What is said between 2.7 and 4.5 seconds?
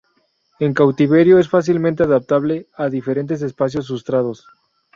a diferentes espacios y sustratos.